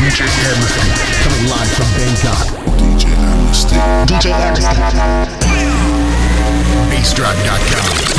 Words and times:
DJ 0.00 0.22
Amnesty, 0.22 0.80
coming 1.22 1.50
live 1.50 1.70
from 1.72 1.84
Bangkok. 1.94 2.46
DJ 2.78 3.12
Amnesty. 3.18 3.76
DJ 4.06 4.32
Amnesty. 4.32 4.80
BassDrive.com. 6.90 8.09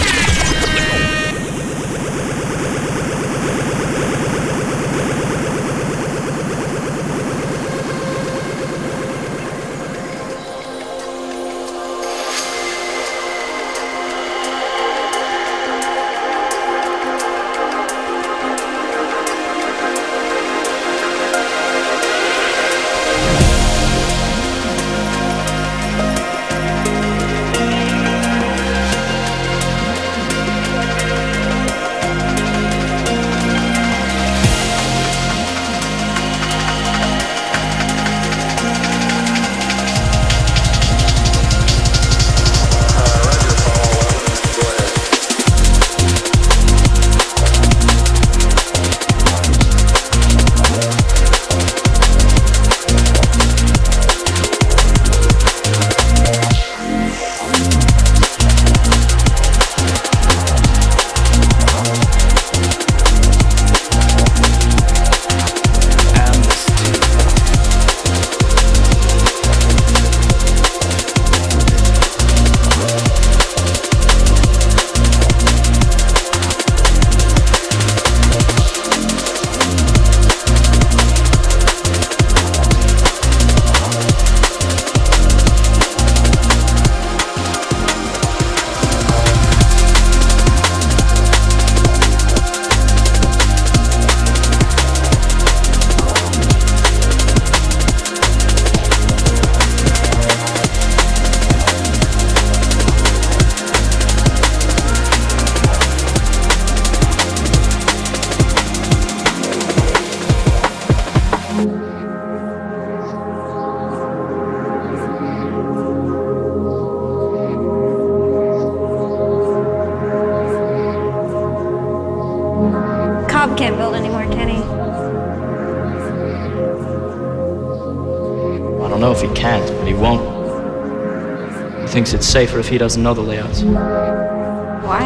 thinks 132.12 132.26
it's 132.26 132.32
safer 132.32 132.60
if 132.60 132.68
he 132.68 132.78
doesn't 132.78 133.02
know 133.02 133.14
the 133.14 133.22
layouts. 133.22 133.62
Why? 133.62 135.04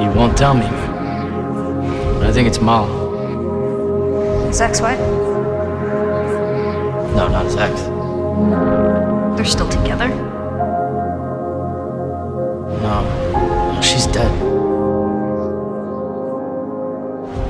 He 0.00 0.08
won't 0.16 0.36
tell 0.36 0.54
me. 0.54 0.66
But 2.18 2.26
I 2.26 2.32
think 2.32 2.48
it's 2.48 2.60
Mal. 2.60 2.86
His 4.46 4.60
ex-wife? 4.60 4.98
No, 7.14 7.28
not 7.28 7.44
his 7.44 7.56
ex. 7.56 7.82
They're 9.36 9.44
still 9.44 9.68
together? 9.68 10.08
No, 12.80 13.80
she's 13.82 14.06
dead. 14.06 14.30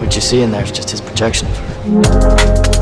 What 0.00 0.14
you 0.14 0.20
see 0.20 0.42
in 0.42 0.50
there 0.50 0.64
is 0.64 0.72
just 0.72 0.90
his 0.90 1.00
projection 1.00 1.48
of 1.48 1.58
her. 1.58 2.73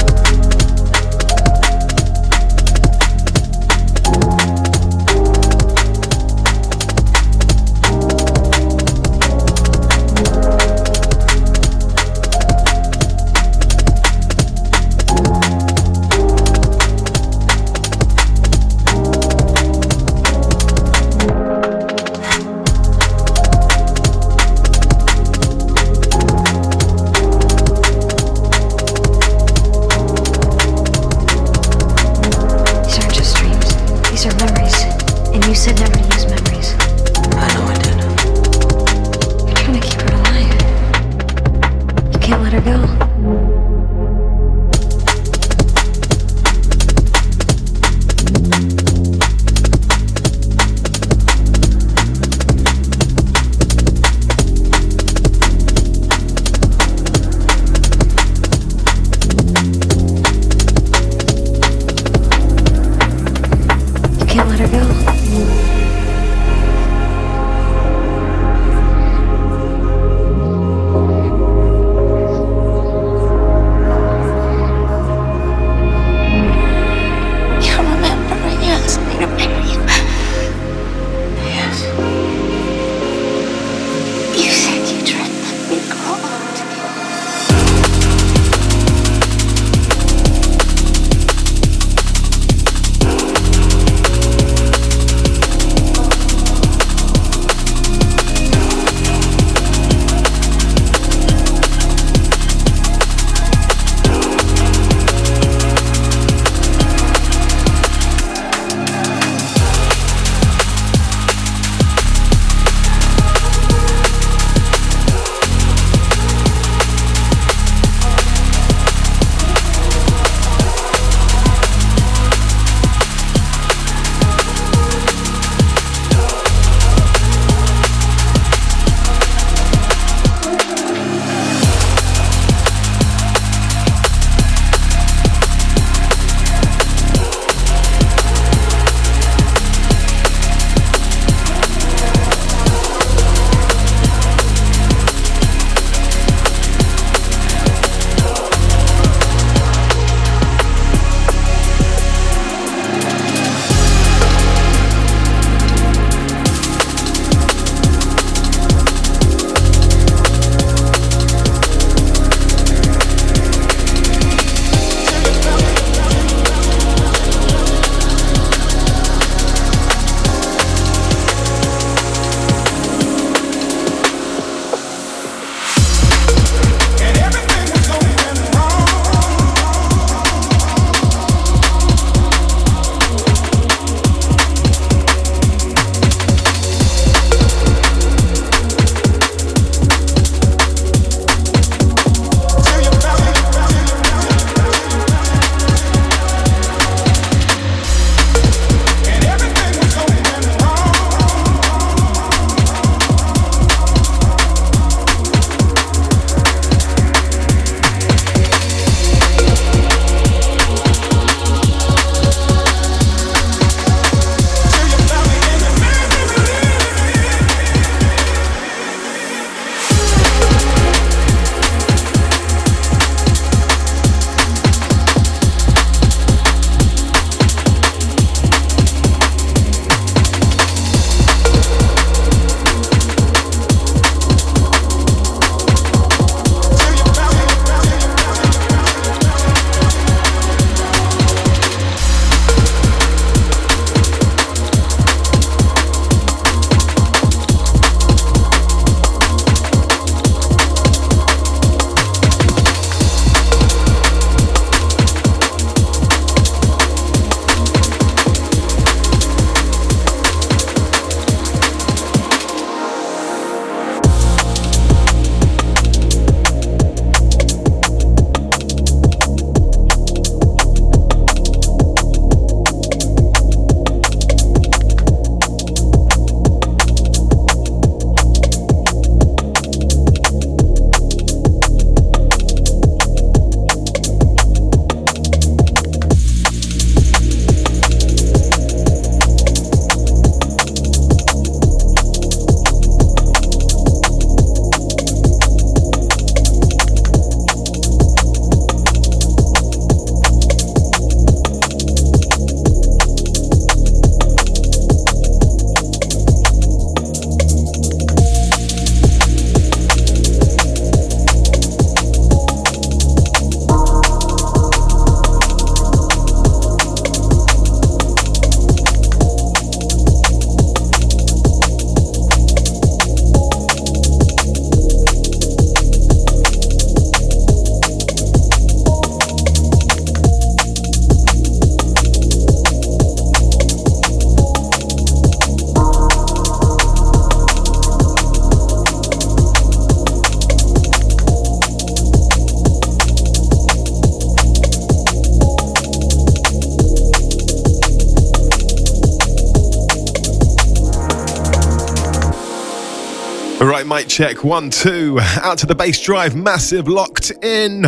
Check 354.12 354.44
one, 354.44 354.68
two. 354.68 355.18
Out 355.42 355.56
to 355.56 355.66
the 355.66 355.74
bass 355.74 355.98
drive, 355.98 356.36
massive, 356.36 356.86
locked 356.86 357.30
in. 357.42 357.80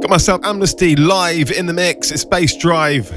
Got 0.00 0.10
myself 0.10 0.42
Amnesty 0.44 0.94
live 0.94 1.50
in 1.50 1.66
the 1.66 1.72
mix. 1.72 2.12
It's 2.12 2.24
bass 2.24 2.56
drive. 2.56 3.10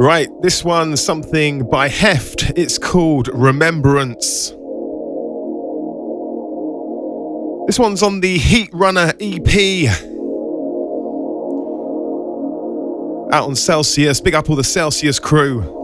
Right, 0.00 0.28
this 0.42 0.64
one's 0.64 1.00
something 1.00 1.70
by 1.70 1.86
Heft. 1.88 2.50
It's 2.56 2.76
called 2.76 3.28
Remembrance. 3.28 4.50
This 7.68 7.78
one's 7.78 8.02
on 8.02 8.18
the 8.18 8.36
Heat 8.36 8.70
Runner 8.72 9.12
EP. 9.20 9.88
Out 13.32 13.44
on 13.44 13.54
Celsius. 13.54 14.20
Big 14.20 14.34
up 14.34 14.50
all 14.50 14.56
the 14.56 14.64
Celsius 14.64 15.20
crew. 15.20 15.75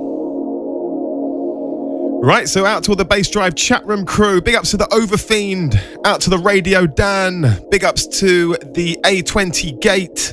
Right, 2.24 2.48
so 2.48 2.64
out 2.64 2.84
to 2.84 2.92
all 2.92 2.96
the 2.96 3.04
Bass 3.04 3.28
Drive 3.28 3.56
chat 3.56 3.84
room 3.84 4.06
crew. 4.06 4.40
Big 4.40 4.54
ups 4.54 4.70
to 4.70 4.76
the 4.76 4.84
Overfiend. 4.84 5.76
Out 6.04 6.20
to 6.20 6.30
the 6.30 6.38
Radio 6.38 6.86
Dan. 6.86 7.60
Big 7.68 7.82
ups 7.82 8.06
to 8.20 8.56
the 8.74 8.96
A20 9.02 9.80
Gate. 9.80 10.32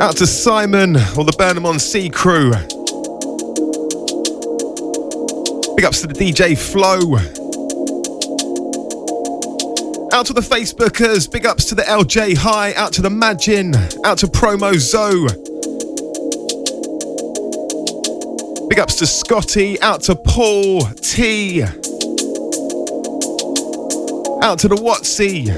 Out 0.00 0.16
to 0.16 0.26
Simon 0.26 0.96
or 0.96 1.26
the 1.26 1.34
Burnham 1.36 1.66
on 1.66 1.78
Sea 1.78 2.08
crew. 2.08 2.52
Big 5.76 5.84
ups 5.84 6.00
to 6.00 6.06
the 6.06 6.14
DJ 6.14 6.56
Flow. 6.56 7.18
Out 10.10 10.24
to 10.24 10.32
the 10.32 10.40
Facebookers, 10.40 11.30
big 11.30 11.44
ups 11.44 11.66
to 11.66 11.74
the 11.74 11.82
LJ 11.82 12.38
High, 12.38 12.72
out 12.74 12.94
to 12.94 13.02
the 13.02 13.10
Magin, 13.10 13.74
out 14.04 14.16
to 14.18 14.26
Promo 14.26 14.74
Zoe. 14.78 15.51
Big 18.72 18.80
ups 18.80 18.94
to 18.94 19.06
Scotty, 19.06 19.78
out 19.82 20.00
to 20.00 20.16
Paul 20.16 20.80
T. 21.02 21.62
Out 21.62 21.68
to 24.60 24.66
the 24.66 24.76
Watsy. 24.80 25.48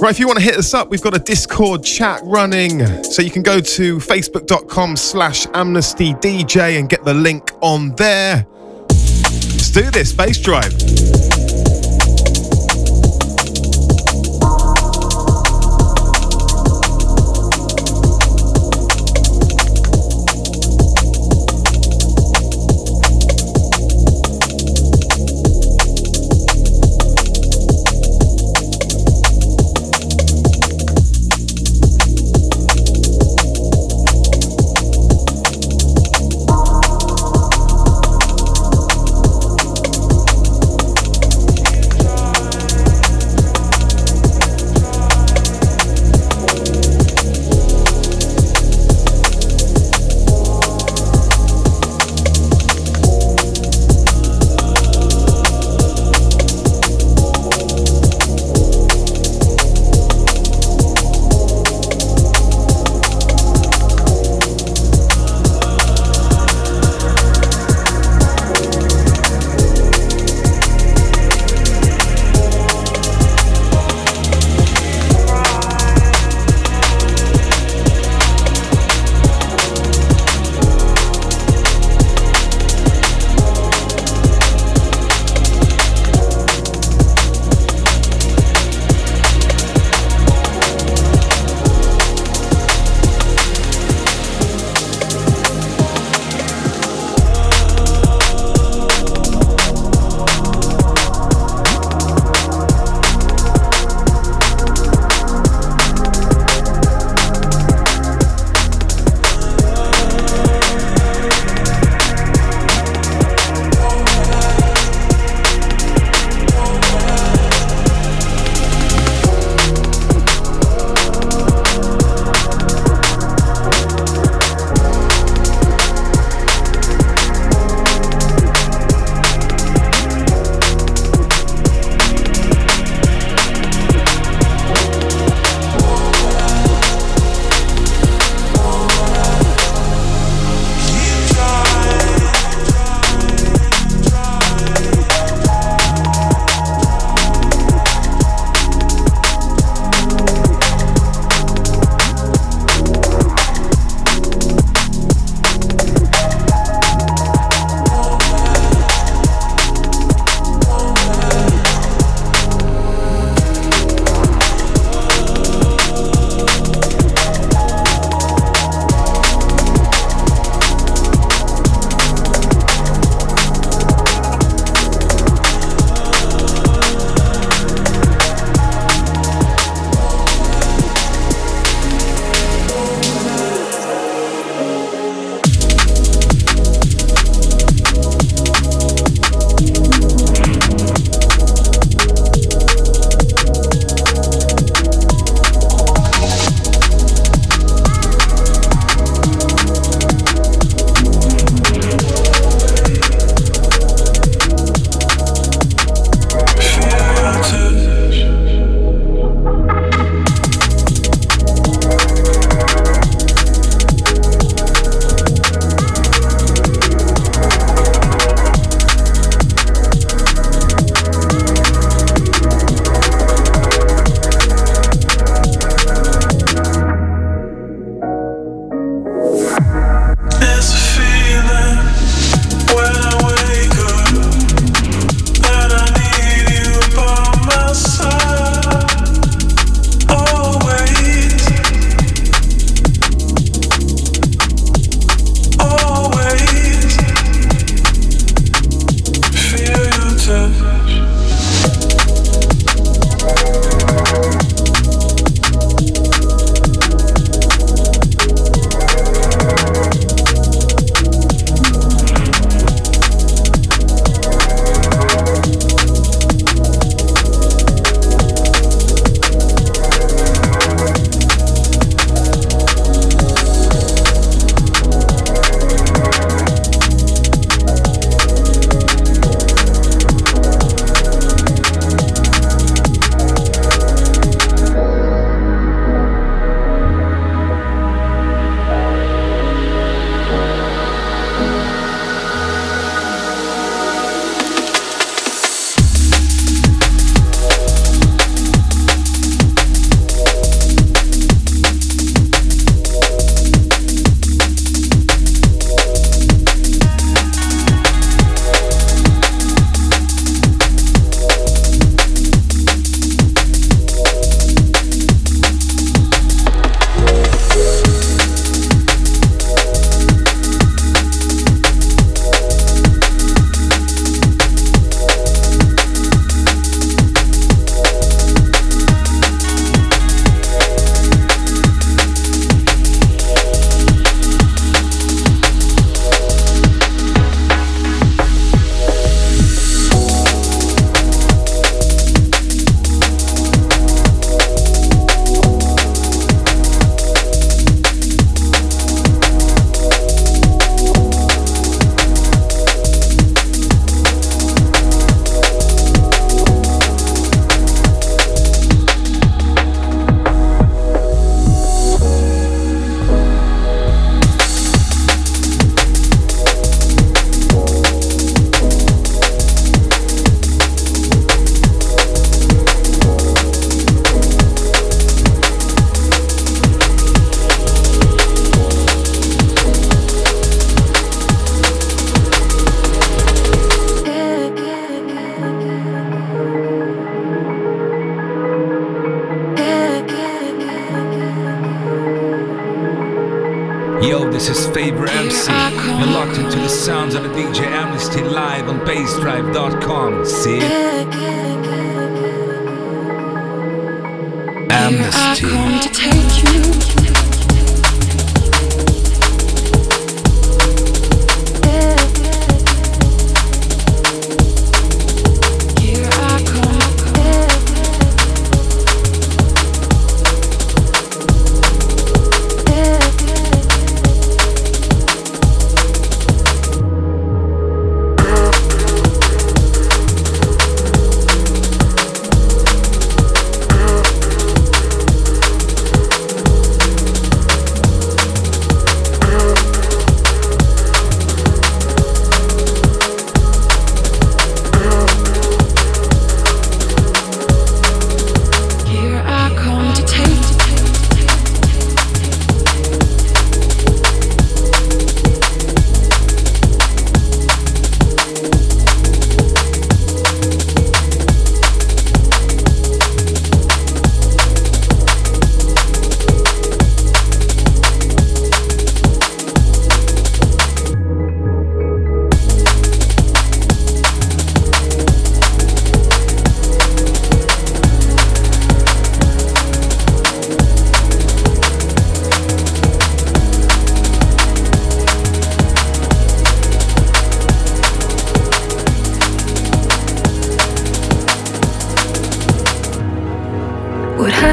Right, 0.00 0.10
if 0.10 0.18
you 0.18 0.26
want 0.26 0.38
to 0.38 0.42
hit 0.42 0.56
us 0.56 0.72
up, 0.72 0.88
we've 0.88 1.02
got 1.02 1.14
a 1.14 1.18
Discord 1.18 1.84
chat 1.84 2.22
running. 2.24 2.86
So 3.02 3.20
you 3.20 3.30
can 3.30 3.42
go 3.42 3.60
to 3.60 3.98
facebook.com 3.98 4.96
slash 4.96 5.46
amnesty 5.52 6.14
DJ 6.14 6.78
and 6.78 6.88
get 6.88 7.04
the 7.04 7.12
link 7.12 7.50
on 7.60 7.94
there. 7.96 8.46
Let's 8.88 9.70
do 9.70 9.90
this, 9.90 10.10
Bass 10.10 10.40
Drive. 10.40 11.33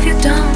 Have 0.01 0.15
you 0.15 0.23
done 0.23 0.50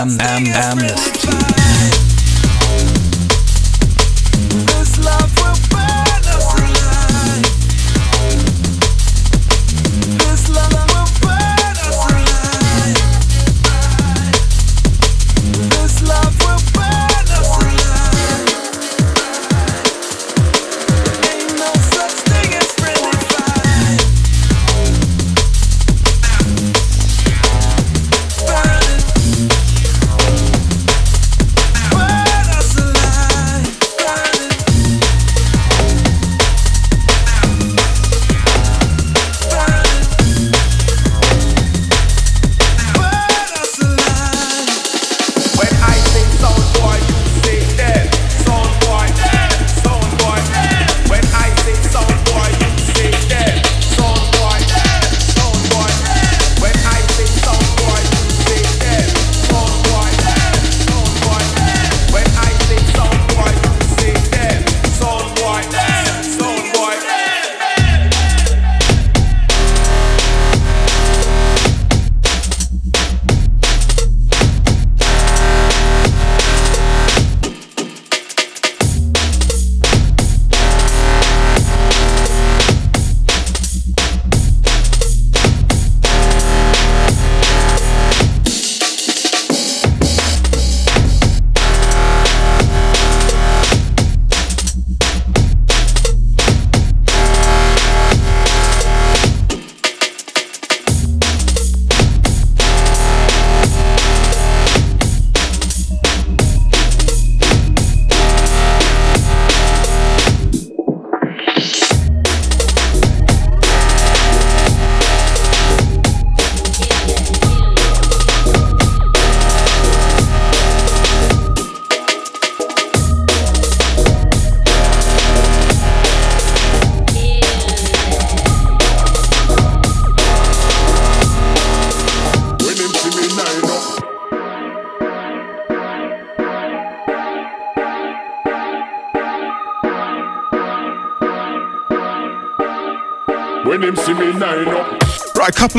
um, 0.00 0.08
um. 0.08 0.49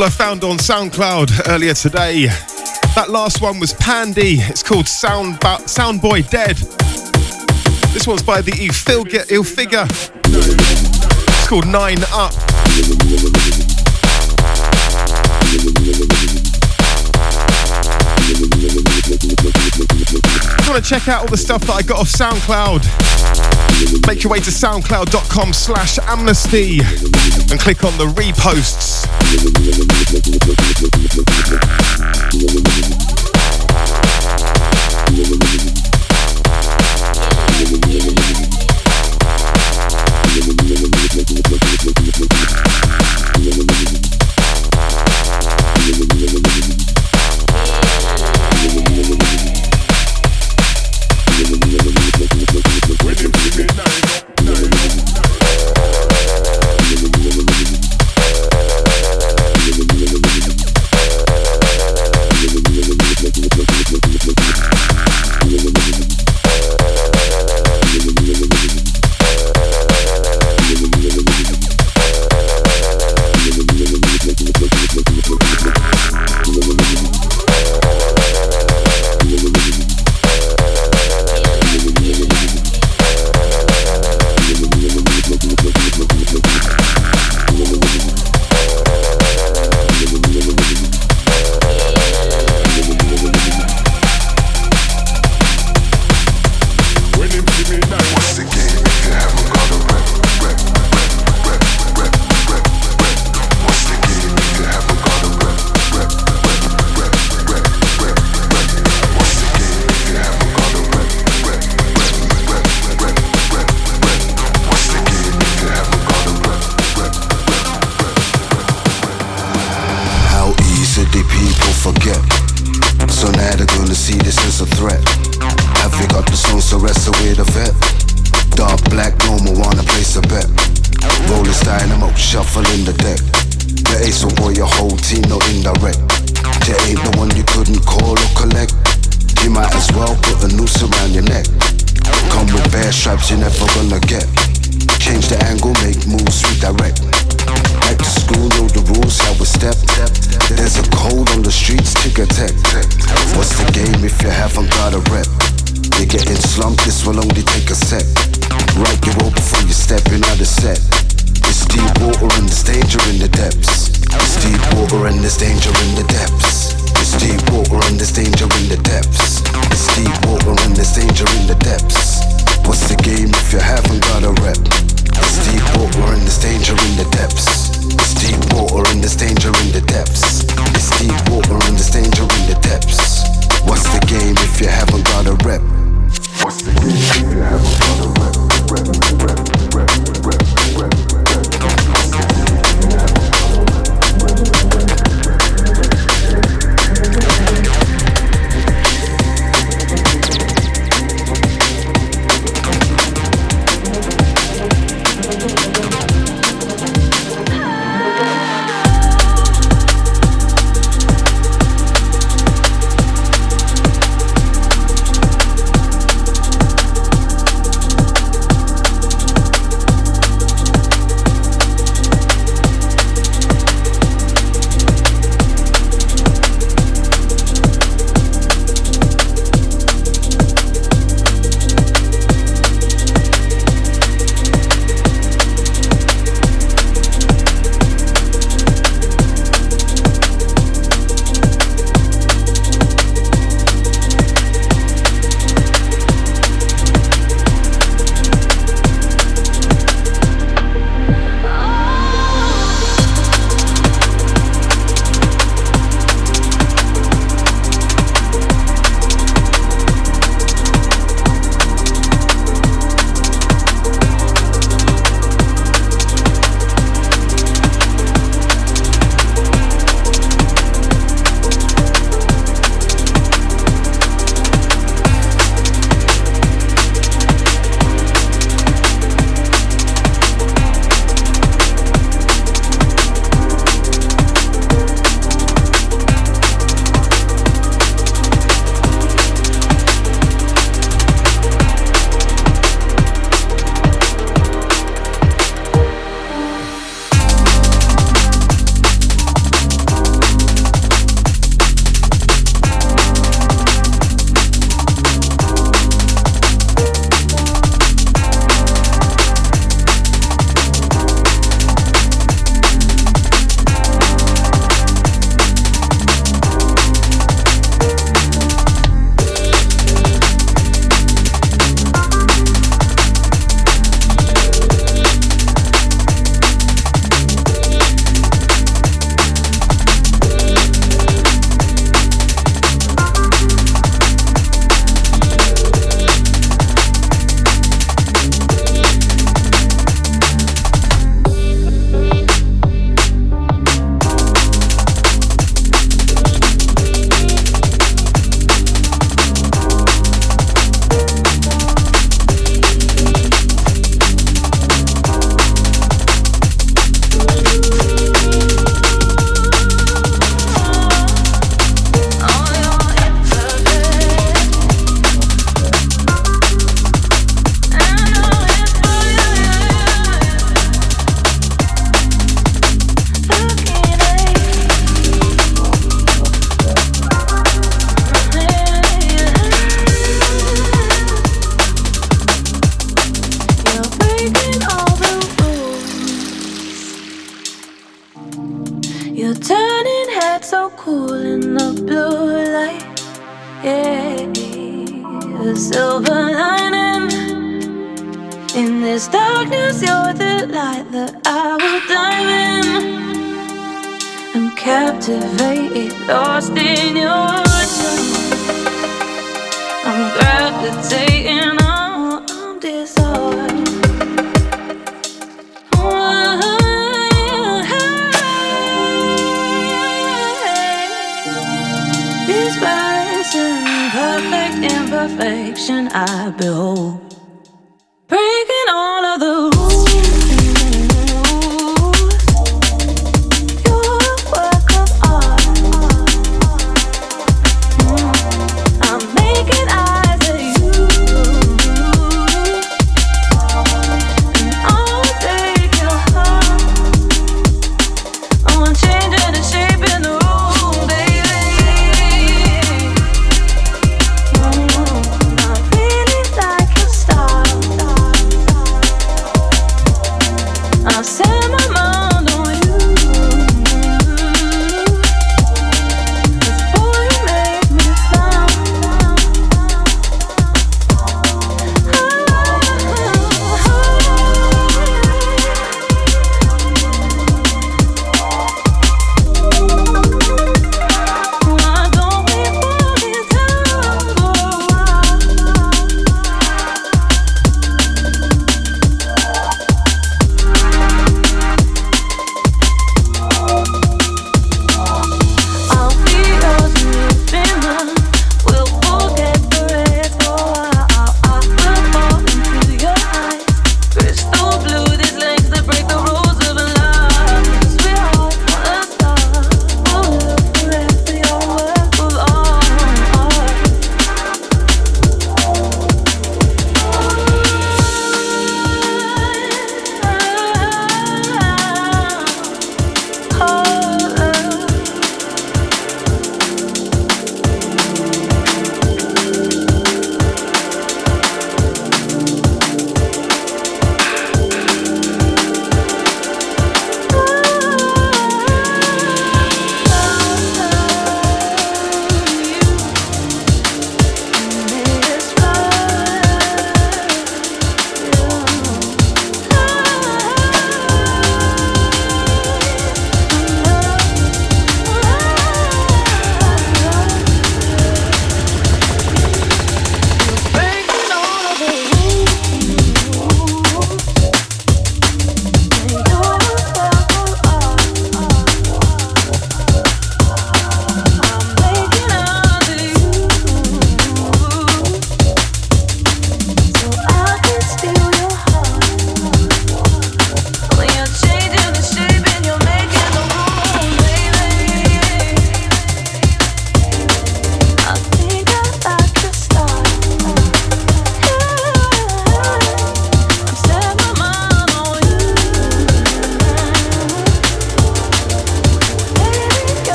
couple 0.00 0.06
I 0.06 0.24
found 0.24 0.44
on 0.44 0.56
SoundCloud 0.56 1.48
earlier 1.48 1.74
today. 1.74 2.26
That 2.94 3.10
last 3.10 3.42
one 3.42 3.60
was 3.60 3.74
Pandi. 3.74 4.38
It's 4.48 4.62
called 4.62 4.88
Sound 4.88 5.38
ba- 5.40 5.58
Soundboi 5.66 6.30
Dead. 6.30 6.56
This 7.92 8.06
one's 8.06 8.22
by 8.22 8.40
the 8.40 8.52
illfigure. 8.52 9.24
illfigure. 9.30 9.86
It's 10.24 11.48
called 11.48 11.66
Nine 11.66 11.98
Up. 12.12 12.32
If 20.22 20.66
you 20.66 20.72
want 20.72 20.84
to 20.84 20.88
check 20.88 21.08
out 21.08 21.22
all 21.22 21.28
the 21.28 21.36
stuff 21.36 21.62
that 21.62 21.74
I 21.74 21.82
got 21.82 21.98
off 21.98 22.08
SoundCloud, 22.08 24.06
make 24.06 24.22
your 24.24 24.32
way 24.32 24.40
to 24.40 24.50
soundcloud.com 24.50 25.52
slash 25.52 25.98
amnesty 26.04 26.80
and 27.50 27.60
click 27.60 27.84
on 27.84 27.96
the 27.98 28.06
reposts. 28.16 28.89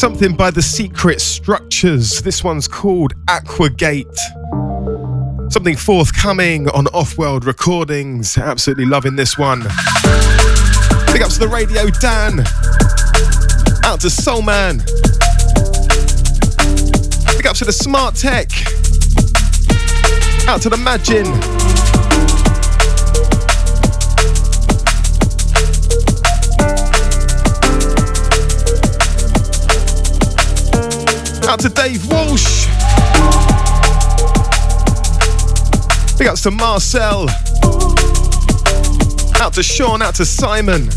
Something 0.00 0.34
by 0.34 0.50
the 0.50 0.62
Secret 0.62 1.20
Structures. 1.20 2.22
This 2.22 2.42
one's 2.42 2.66
called 2.66 3.12
Aquagate. 3.26 4.16
Something 5.52 5.76
forthcoming 5.76 6.70
on 6.70 6.86
Off 6.94 7.18
World 7.18 7.44
Recordings. 7.44 8.38
Absolutely 8.38 8.86
loving 8.86 9.16
this 9.16 9.36
one. 9.36 9.58
Big 11.12 11.20
up 11.20 11.28
to 11.28 11.38
the 11.38 11.50
Radio 11.52 11.90
Dan. 12.00 12.40
Out 13.84 14.00
to 14.00 14.08
Soul 14.08 14.40
Man. 14.40 14.78
Big 17.36 17.46
up 17.46 17.56
to 17.56 17.66
the 17.66 17.72
Smart 17.72 18.14
Tech. 18.14 18.50
Out 20.48 20.62
to 20.62 20.70
the 20.70 20.78
Magin. 20.78 21.69
to 31.60 31.68
Dave 31.68 32.06
Walsh. 32.10 32.66
Big 36.16 36.26
ups 36.26 36.42
to 36.42 36.50
Marcel. 36.50 37.28
Out 39.42 39.52
to 39.54 39.62
Sean, 39.62 40.00
out 40.00 40.14
to 40.14 40.24
Simon. 40.24 40.88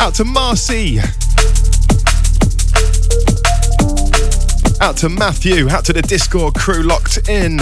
Out 0.00 0.14
to 0.14 0.24
Marcy. 0.24 1.19
Out 4.80 4.96
to 4.98 5.10
Matthew. 5.10 5.68
Out 5.68 5.84
to 5.84 5.92
the 5.92 6.00
Discord 6.00 6.54
crew 6.54 6.82
locked 6.82 7.28
in. 7.28 7.58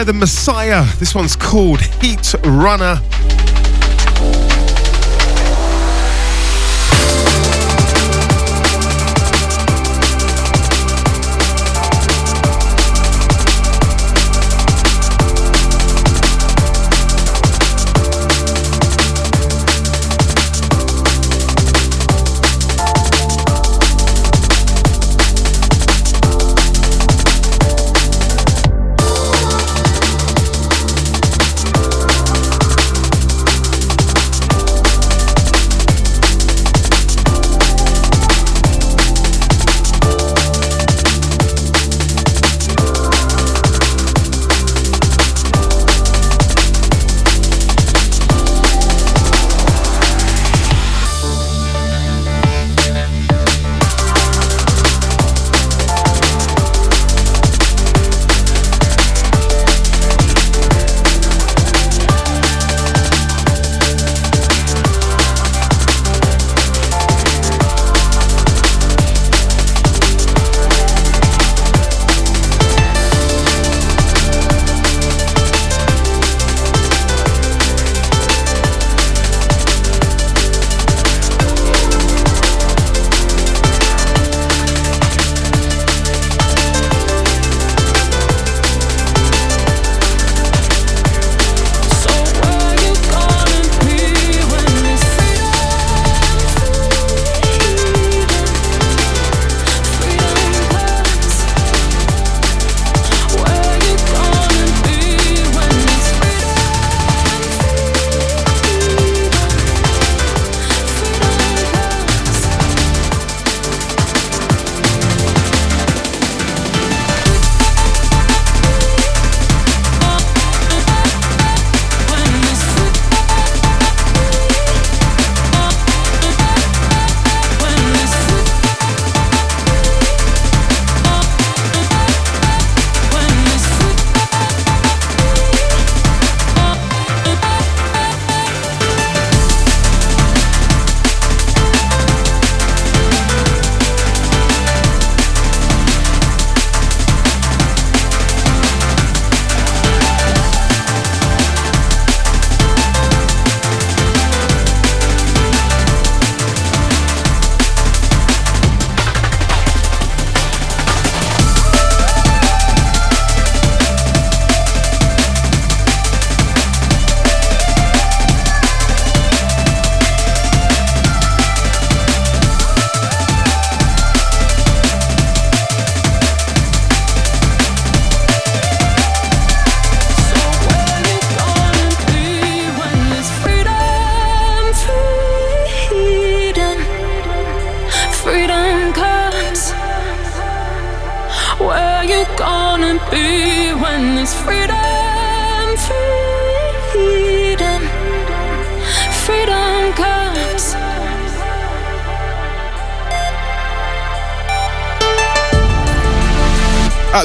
By 0.00 0.04
the 0.04 0.12
Messiah. 0.14 0.82
This 0.98 1.14
one's 1.14 1.36
called 1.36 1.82
Heat 2.00 2.34
Runner. 2.44 3.02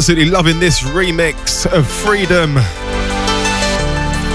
Absolutely 0.08 0.30
loving 0.30 0.60
this 0.60 0.82
remix 0.82 1.66
of 1.66 1.88
Freedom. 1.88 2.54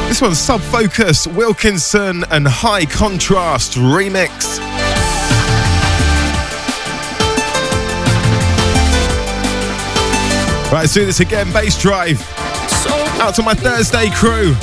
This 0.08 0.20
one's 0.20 0.36
Sub 0.36 0.60
Focus, 0.60 1.28
Wilkinson, 1.28 2.24
and 2.32 2.48
High 2.48 2.84
Contrast 2.84 3.74
remix. 3.74 4.58
Right, 10.72 10.80
let's 10.80 10.92
do 10.92 11.06
this 11.06 11.20
again. 11.20 11.46
Bassdrive. 11.52 12.20
Out 13.20 13.36
to 13.36 13.42
my 13.44 13.54
Thursday 13.54 14.10
crew. 14.10 14.56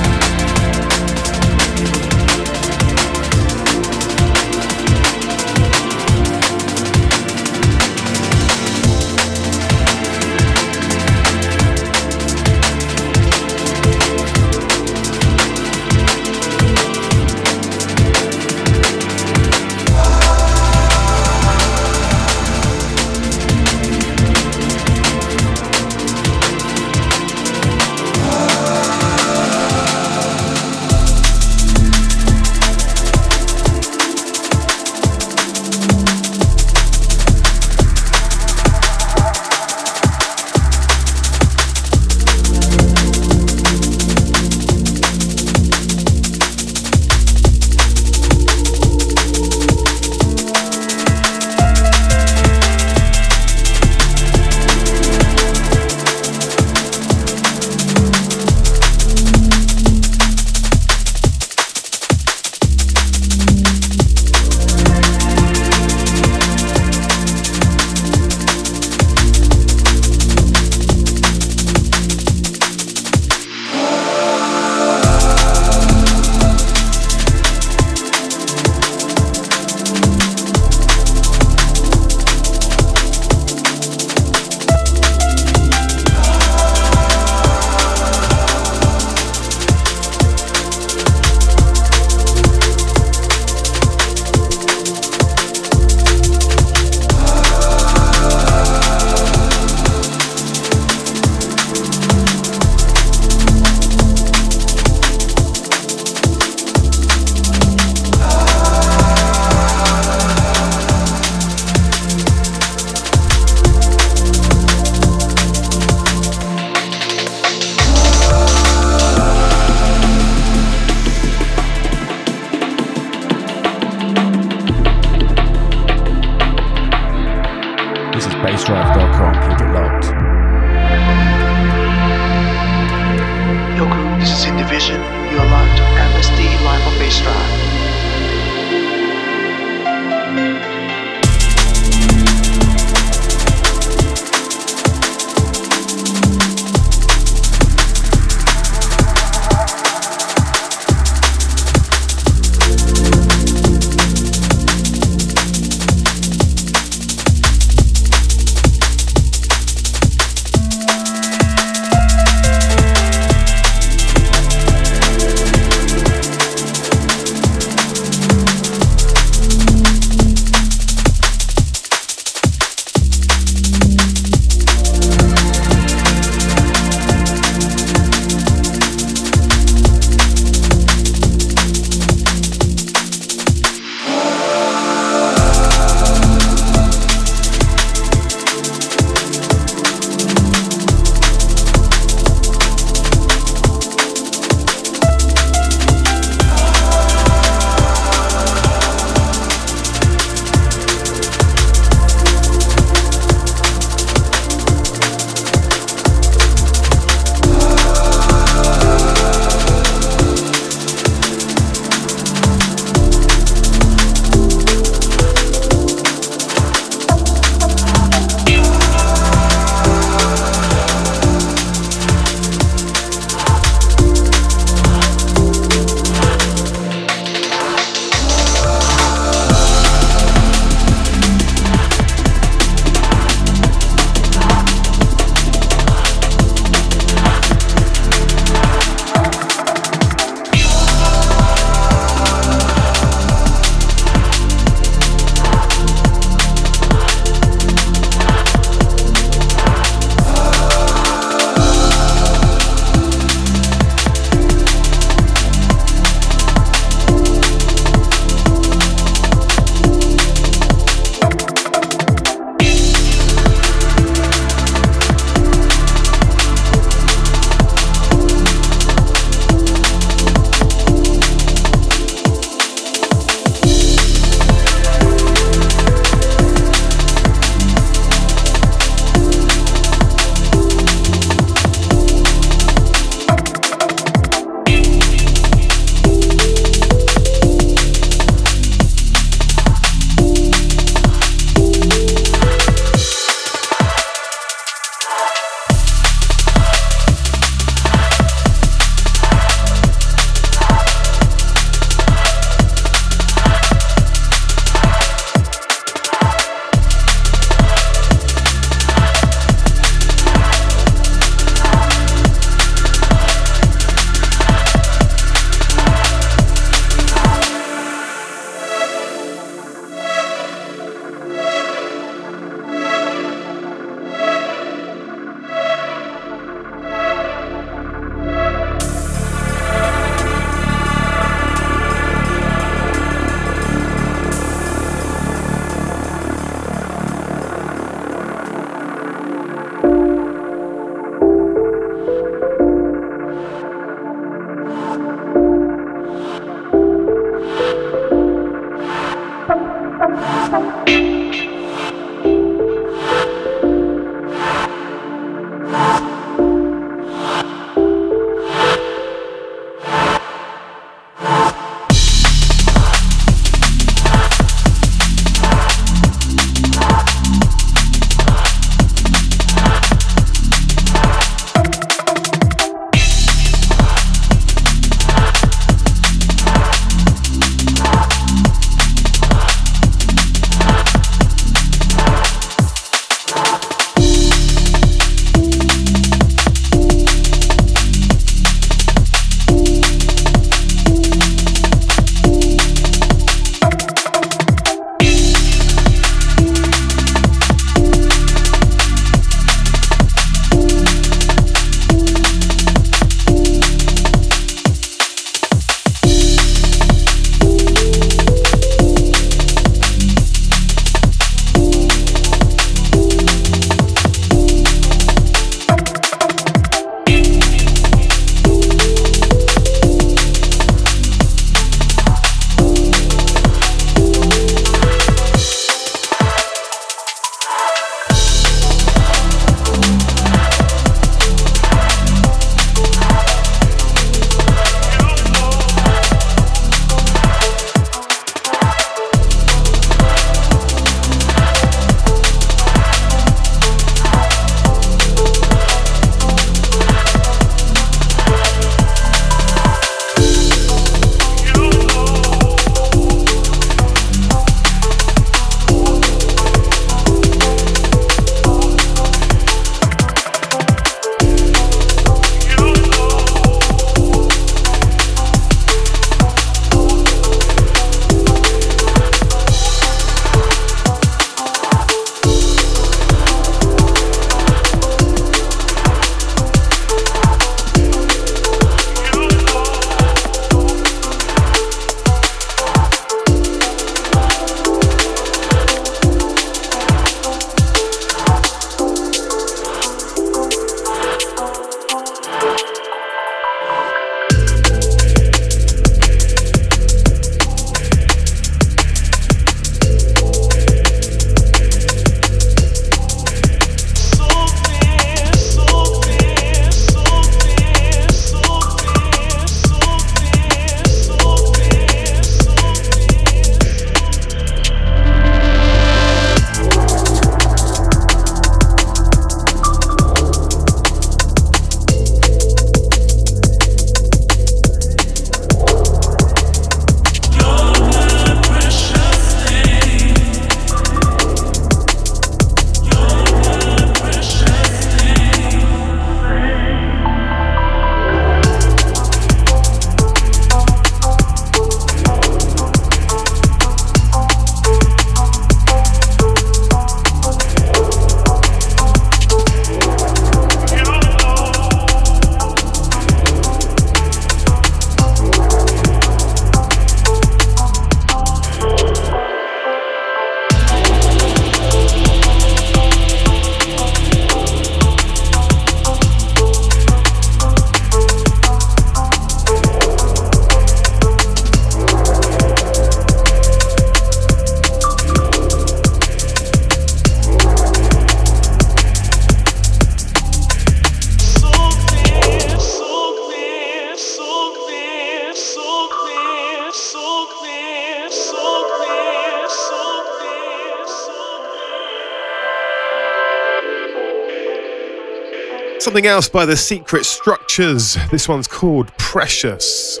something 595.94 596.10
else 596.10 596.28
by 596.28 596.44
The 596.44 596.56
Secret 596.56 597.04
Structures. 597.04 597.96
This 598.10 598.28
one's 598.28 598.48
called 598.48 598.88
Precious. 598.98 600.00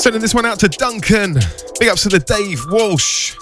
Sending 0.00 0.22
this 0.22 0.32
one 0.32 0.46
out 0.46 0.60
to 0.60 0.68
Duncan. 0.68 1.34
Big 1.80 1.88
ups 1.88 2.04
to 2.04 2.10
the 2.10 2.20
Dave 2.20 2.60
Walsh. 2.70 3.34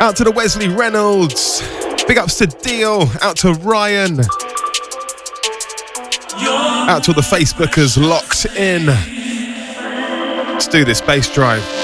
Out 0.00 0.16
to 0.16 0.24
the 0.24 0.32
Wesley 0.34 0.66
Reynolds. 0.66 1.62
Big 2.08 2.18
ups 2.18 2.36
to 2.38 2.48
Deal. 2.48 3.08
Out 3.20 3.36
to 3.36 3.52
Ryan. 3.52 4.18
Out 6.88 7.04
to 7.04 7.12
all 7.12 7.14
the 7.14 7.22
Facebookers 7.22 7.96
locked 7.96 8.46
in 8.56 9.21
do 10.72 10.84
this 10.86 11.02
Bassdrive. 11.02 11.81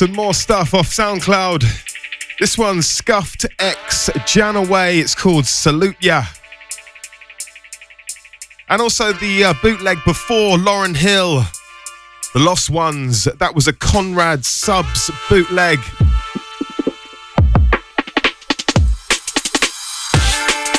Some 0.00 0.14
more 0.14 0.32
stuff 0.32 0.72
off 0.72 0.86
SoundCloud. 0.86 1.62
This 2.38 2.56
one's 2.56 2.88
Scuffed 2.88 3.44
X 3.58 4.08
Janaway. 4.20 4.98
It's 4.98 5.14
called 5.14 5.44
Salute 5.44 5.98
Ya. 6.00 6.24
And 8.70 8.80
also 8.80 9.12
the 9.12 9.44
uh, 9.44 9.54
bootleg 9.60 9.98
before 10.06 10.56
Lauryn 10.56 10.96
Hill, 10.96 11.44
The 12.32 12.38
Lost 12.38 12.70
Ones. 12.70 13.24
That 13.24 13.54
was 13.54 13.68
a 13.68 13.74
Conrad 13.74 14.42
Subs 14.46 15.10
bootleg. 15.28 15.78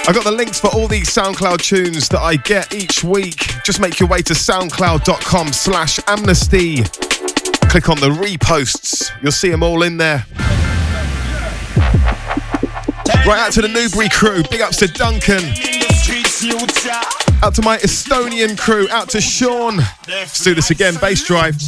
I 0.07 0.11
got 0.15 0.23
the 0.23 0.33
links 0.35 0.59
for 0.59 0.69
all 0.69 0.87
these 0.87 1.09
SoundCloud 1.09 1.59
tunes 1.59 2.09
that 2.09 2.21
I 2.21 2.37
get 2.37 2.73
each 2.73 3.03
week. 3.03 3.37
Just 3.63 3.79
make 3.79 3.99
your 3.99 4.09
way 4.09 4.23
to 4.23 4.33
soundcloud.com 4.33 5.53
slash 5.53 5.99
amnesty. 6.07 6.77
Click 7.69 7.87
on 7.87 7.99
the 7.99 8.09
reposts. 8.09 8.80
You'll 9.21 9.31
see 9.31 9.49
them 9.49 9.61
all 9.63 9.83
in 9.83 9.97
there. 9.97 10.25
Right 13.23 13.39
out 13.39 13.51
to 13.53 13.61
the 13.61 13.67
Newbury 13.67 14.09
crew. 14.09 14.41
Big 14.49 14.61
ups 14.61 14.77
to 14.77 14.87
Duncan. 14.87 15.43
Out 17.43 17.53
to 17.55 17.61
my 17.61 17.77
Estonian 17.77 18.57
crew. 18.57 18.87
Out 18.89 19.09
to 19.09 19.21
Sean. 19.21 19.77
Let's 20.07 20.43
do 20.43 20.55
this 20.55 20.71
again. 20.71 20.95
Bassdrive. 20.95 21.61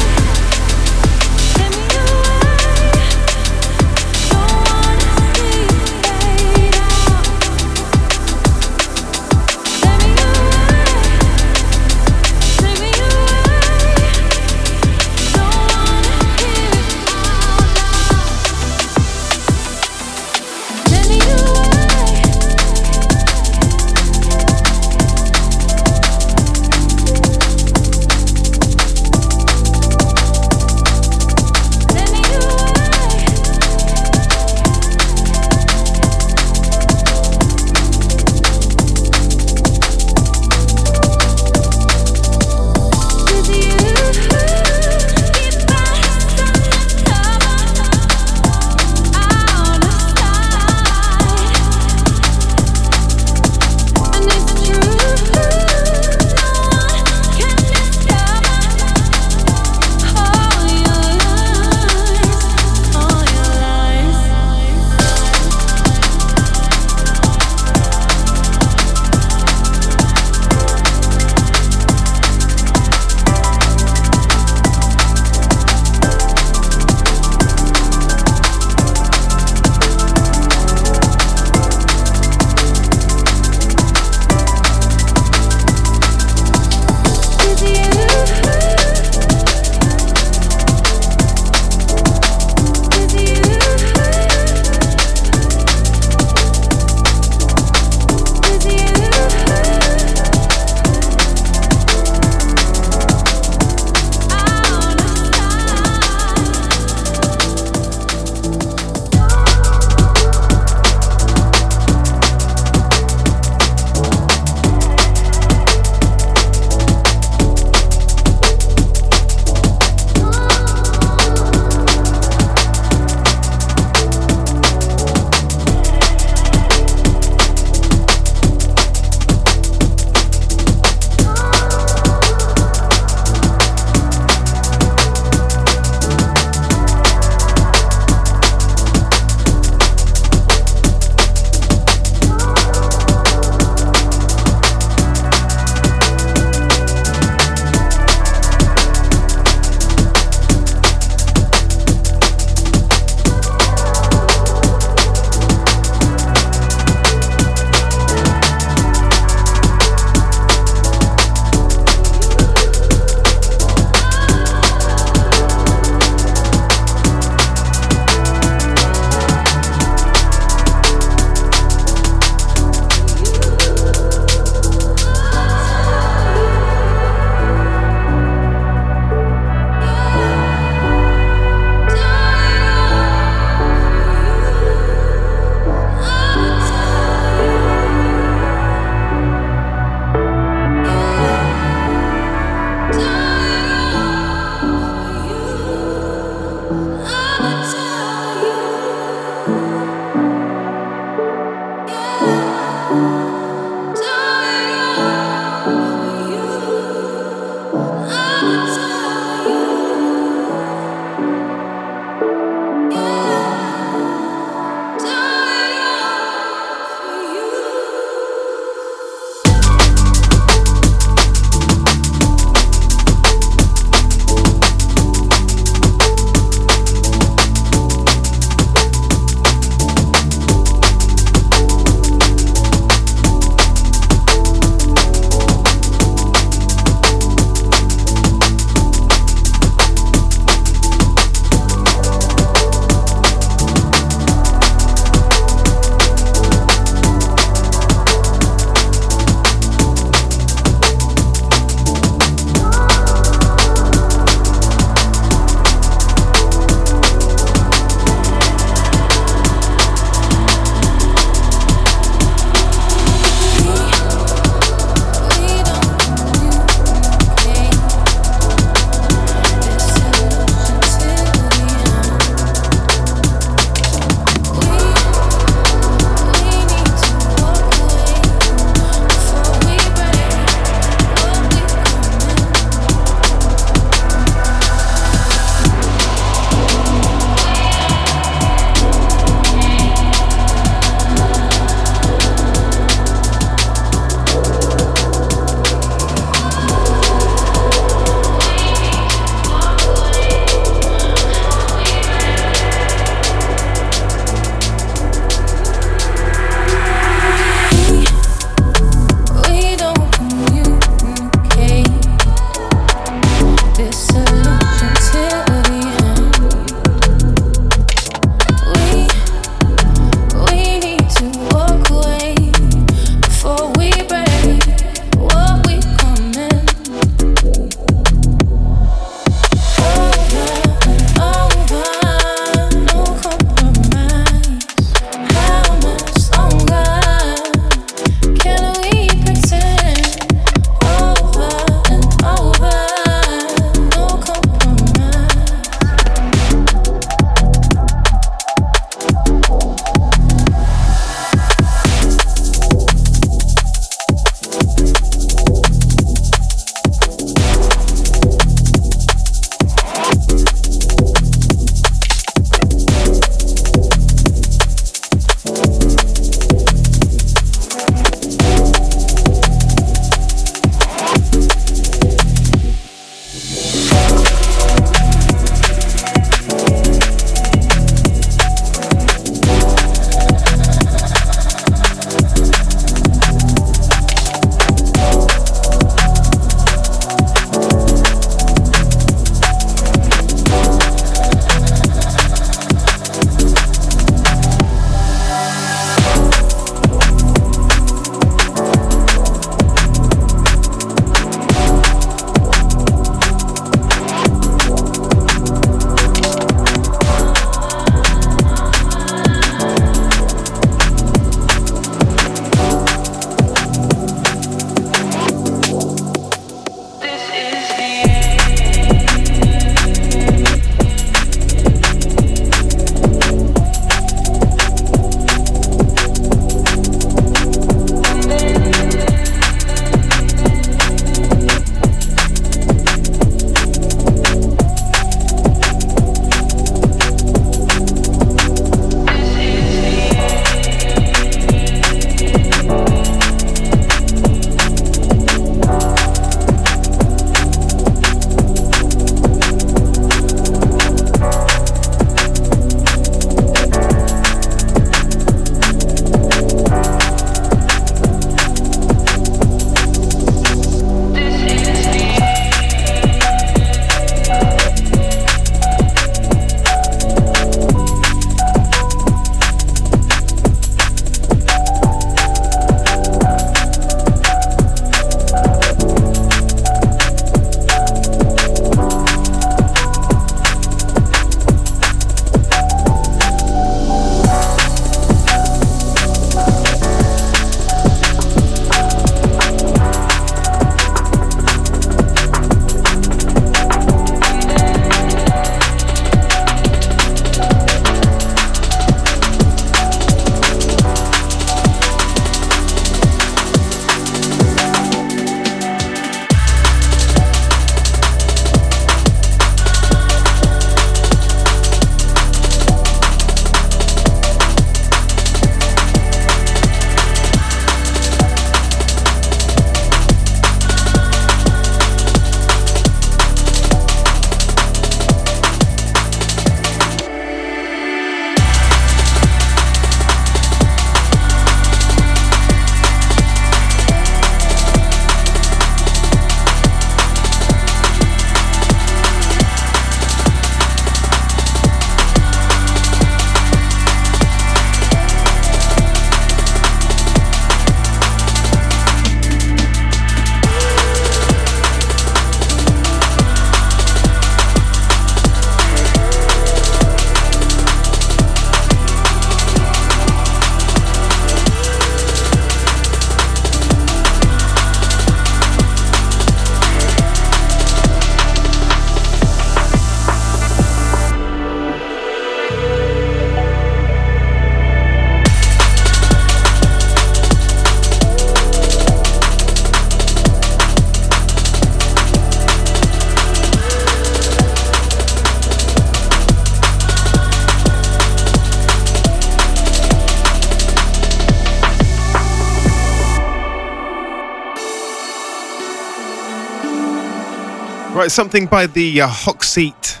Right, 598.06 598.12
something 598.12 598.46
by 598.46 598.68
the 598.68 599.00
uh, 599.00 599.08
Hocseat, 599.08 600.00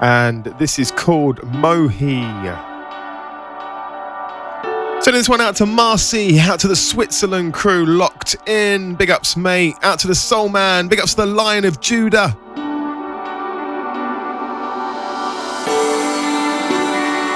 and 0.00 0.44
this 0.60 0.78
is 0.78 0.92
called 0.92 1.40
Mohi. 1.42 2.22
Sending 5.02 5.18
this 5.18 5.28
one 5.28 5.40
out 5.40 5.56
to 5.56 5.66
Marcy, 5.66 6.38
out 6.38 6.60
to 6.60 6.68
the 6.68 6.76
Switzerland 6.76 7.52
crew, 7.52 7.84
locked 7.84 8.36
in. 8.48 8.94
Big 8.94 9.10
ups, 9.10 9.36
mate. 9.36 9.74
Out 9.82 9.98
to 9.98 10.06
the 10.06 10.14
Soul 10.14 10.50
Man. 10.50 10.86
Big 10.86 11.00
ups 11.00 11.14
to 11.14 11.22
the 11.22 11.26
Lion 11.26 11.64
of 11.64 11.80
Judah. 11.80 12.28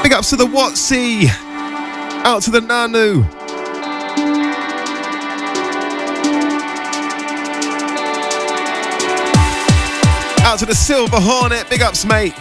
Big 0.05 0.13
ups 0.13 0.31
to 0.31 0.37
the 0.37 0.47
Watsy. 0.47 1.27
Out 2.25 2.43
to 2.43 2.53
the 2.53 2.61
Nanu. 2.61 3.44
Out 10.55 10.61
to 10.61 10.67
the 10.67 10.73
Silver 10.73 11.17
Hornet. 11.19 11.69
Big 11.69 11.83
ups, 11.83 12.05
mate. 12.05 12.33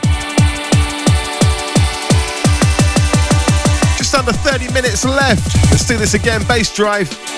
Just 3.97 4.13
under 4.13 4.31
30 4.31 4.71
minutes 4.71 5.03
left. 5.03 5.55
Let's 5.71 5.87
do 5.87 5.97
this 5.97 6.13
again. 6.13 6.41
Bassdrive. 6.41 7.32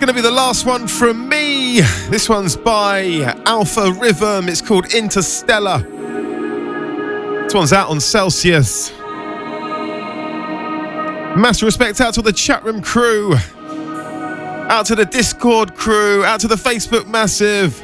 Going 0.00 0.08
to 0.08 0.14
be 0.14 0.22
the 0.22 0.30
last 0.30 0.64
one 0.64 0.88
from 0.88 1.28
me. 1.28 1.82
This 2.08 2.26
one's 2.26 2.56
by 2.56 3.34
Alpha 3.44 3.92
Rhythm. 3.92 4.48
It's 4.48 4.62
called 4.62 4.94
Interstellar. 4.94 5.80
This 7.42 7.52
one's 7.52 7.74
out 7.74 7.90
on 7.90 8.00
Celsius. 8.00 8.92
Massive 11.36 11.66
respect 11.66 12.00
out 12.00 12.14
to 12.14 12.22
the 12.22 12.32
chat 12.32 12.64
room 12.64 12.80
crew, 12.80 13.34
out 14.70 14.86
to 14.86 14.94
the 14.94 15.04
Discord 15.04 15.74
crew, 15.74 16.24
out 16.24 16.40
to 16.40 16.48
the 16.48 16.56
Facebook 16.56 17.06
massive. 17.06 17.78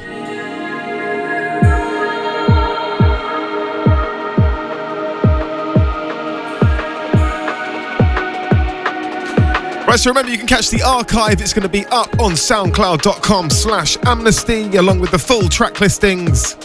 So 9.97 10.11
remember 10.11 10.31
you 10.31 10.37
can 10.37 10.47
catch 10.47 10.69
the 10.69 10.83
archive. 10.83 11.41
It's 11.41 11.53
going 11.53 11.63
to 11.63 11.69
be 11.69 11.85
up 11.87 12.19
on 12.19 12.33
soundcloud.com 12.33 13.49
slash 13.49 13.97
amnesty 14.05 14.77
along 14.77 14.99
with 14.99 15.09
the 15.09 15.17
full 15.17 15.49
track 15.49 15.81
listings. 15.81 16.55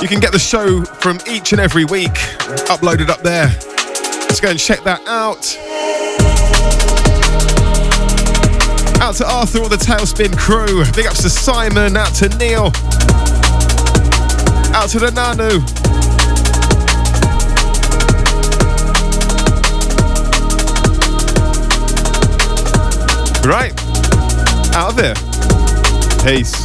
You 0.00 0.08
can 0.08 0.18
get 0.18 0.32
the 0.32 0.40
show 0.40 0.82
from 0.82 1.18
each 1.28 1.52
and 1.52 1.60
every 1.60 1.84
week 1.84 2.14
uploaded 2.66 3.10
up 3.10 3.20
there. 3.20 3.46
Let's 4.26 4.40
go 4.40 4.48
and 4.48 4.58
check 4.58 4.82
that 4.84 5.06
out. 5.06 5.56
Out 9.02 9.14
to 9.16 9.30
Arthur 9.30 9.60
or 9.60 9.68
the 9.68 9.76
Tailspin 9.76 10.36
crew. 10.36 10.84
Big 10.96 11.06
ups 11.06 11.22
to 11.22 11.30
Simon. 11.30 11.96
Out 11.96 12.14
to 12.14 12.28
Neil. 12.38 12.72
Out 14.74 14.88
to 14.88 14.98
the 14.98 15.12
Nanu. 15.14 15.77
Right. 23.48 23.72
Out 24.74 24.92
of 24.92 25.00
here. 25.00 25.14
Peace. 26.22 26.57